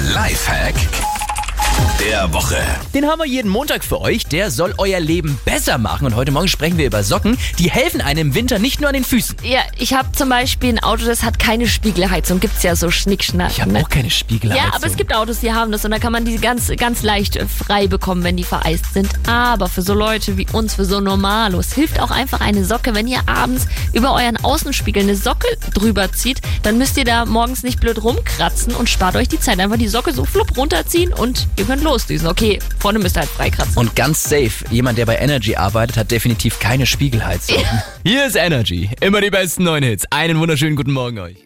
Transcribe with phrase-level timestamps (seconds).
[0.00, 1.17] Lifehack
[2.08, 2.56] der Woche.
[2.94, 4.24] Den haben wir jeden Montag für euch.
[4.24, 6.06] Der soll euer Leben besser machen.
[6.06, 7.36] Und heute Morgen sprechen wir über Socken.
[7.58, 9.36] Die helfen einem im Winter nicht nur an den Füßen.
[9.42, 12.40] Ja, ich habe zum Beispiel ein Auto, das hat keine Spiegelheizung.
[12.40, 13.50] Gibt's ja so Schnickschnack.
[13.50, 13.82] Ich habe ne?
[13.82, 14.64] auch keine Spiegelheizung.
[14.64, 17.02] Ja, aber es gibt Autos, die haben das und da kann man die ganz, ganz
[17.02, 19.10] leicht äh, frei bekommen, wenn die vereist sind.
[19.28, 22.94] Aber für so Leute wie uns, für so Normalos, hilft auch einfach eine Socke.
[22.94, 27.64] Wenn ihr abends über euren Außenspiegel eine Socke drüber zieht, dann müsst ihr da morgens
[27.64, 29.60] nicht blöd rumkratzen und spart euch die Zeit.
[29.60, 32.28] Einfach die Socke so flupp runterziehen und ihr könnt losdüsen.
[32.28, 33.76] Okay, vorne müsst ihr halt freikratzen.
[33.76, 37.62] Und ganz safe, jemand, der bei Energy arbeitet, hat definitiv keine Spiegelheizung.
[38.04, 38.90] Hier ist Energy.
[39.00, 40.04] Immer die besten neuen Hits.
[40.10, 41.36] Einen wunderschönen guten Morgen euch.